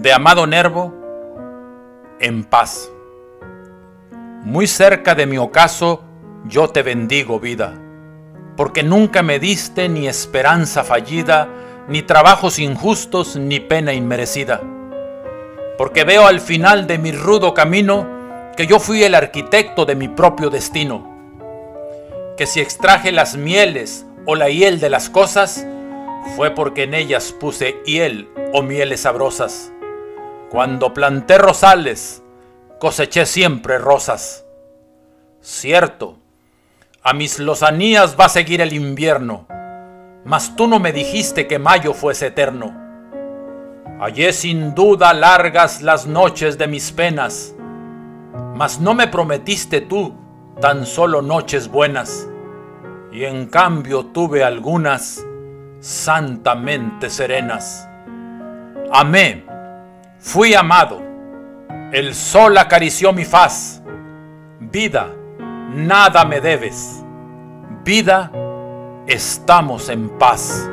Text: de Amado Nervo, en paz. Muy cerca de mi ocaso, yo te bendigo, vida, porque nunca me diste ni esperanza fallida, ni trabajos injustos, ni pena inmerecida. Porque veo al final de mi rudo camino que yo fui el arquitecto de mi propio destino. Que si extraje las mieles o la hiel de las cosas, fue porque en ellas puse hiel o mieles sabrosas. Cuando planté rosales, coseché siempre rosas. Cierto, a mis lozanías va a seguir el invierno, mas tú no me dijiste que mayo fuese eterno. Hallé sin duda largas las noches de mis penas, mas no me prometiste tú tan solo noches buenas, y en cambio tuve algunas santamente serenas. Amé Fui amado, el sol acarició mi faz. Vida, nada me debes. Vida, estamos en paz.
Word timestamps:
de 0.00 0.14
Amado 0.14 0.46
Nervo, 0.46 0.94
en 2.20 2.42
paz. 2.44 2.90
Muy 4.42 4.66
cerca 4.66 5.14
de 5.14 5.26
mi 5.26 5.36
ocaso, 5.36 6.02
yo 6.46 6.68
te 6.68 6.82
bendigo, 6.82 7.38
vida, 7.38 7.74
porque 8.56 8.82
nunca 8.82 9.22
me 9.22 9.38
diste 9.38 9.90
ni 9.90 10.08
esperanza 10.08 10.84
fallida, 10.84 11.48
ni 11.86 12.00
trabajos 12.00 12.58
injustos, 12.58 13.36
ni 13.36 13.60
pena 13.60 13.92
inmerecida. 13.92 14.62
Porque 15.76 16.04
veo 16.04 16.26
al 16.26 16.40
final 16.40 16.86
de 16.86 16.96
mi 16.96 17.12
rudo 17.12 17.52
camino 17.52 18.08
que 18.56 18.66
yo 18.66 18.80
fui 18.80 19.02
el 19.02 19.14
arquitecto 19.14 19.84
de 19.84 19.96
mi 19.96 20.08
propio 20.08 20.48
destino. 20.48 21.06
Que 22.38 22.46
si 22.46 22.60
extraje 22.60 23.12
las 23.12 23.36
mieles 23.36 24.06
o 24.24 24.34
la 24.34 24.48
hiel 24.48 24.80
de 24.80 24.88
las 24.88 25.10
cosas, 25.10 25.66
fue 26.36 26.52
porque 26.52 26.84
en 26.84 26.94
ellas 26.94 27.32
puse 27.38 27.76
hiel 27.84 28.30
o 28.54 28.62
mieles 28.62 29.02
sabrosas. 29.02 29.74
Cuando 30.50 30.92
planté 30.92 31.38
rosales, 31.38 32.24
coseché 32.80 33.24
siempre 33.24 33.78
rosas. 33.78 34.44
Cierto, 35.40 36.18
a 37.04 37.12
mis 37.12 37.38
lozanías 37.38 38.16
va 38.18 38.24
a 38.24 38.30
seguir 38.30 38.60
el 38.60 38.72
invierno, 38.72 39.46
mas 40.24 40.56
tú 40.56 40.66
no 40.66 40.80
me 40.80 40.90
dijiste 40.90 41.46
que 41.46 41.60
mayo 41.60 41.94
fuese 41.94 42.26
eterno. 42.26 42.74
Hallé 44.00 44.32
sin 44.32 44.74
duda 44.74 45.14
largas 45.14 45.82
las 45.82 46.08
noches 46.08 46.58
de 46.58 46.66
mis 46.66 46.90
penas, 46.90 47.54
mas 48.56 48.80
no 48.80 48.92
me 48.92 49.06
prometiste 49.06 49.82
tú 49.82 50.16
tan 50.60 50.84
solo 50.84 51.22
noches 51.22 51.68
buenas, 51.68 52.28
y 53.12 53.22
en 53.22 53.46
cambio 53.46 54.06
tuve 54.06 54.42
algunas 54.42 55.24
santamente 55.78 57.08
serenas. 57.08 57.88
Amé 58.90 59.49
Fui 60.22 60.52
amado, 60.52 61.00
el 61.92 62.14
sol 62.14 62.58
acarició 62.58 63.10
mi 63.10 63.24
faz. 63.24 63.82
Vida, 64.60 65.08
nada 65.74 66.26
me 66.26 66.42
debes. 66.42 67.02
Vida, 67.84 68.30
estamos 69.06 69.88
en 69.88 70.10
paz. 70.18 70.68